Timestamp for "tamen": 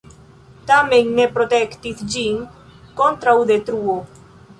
0.69-1.11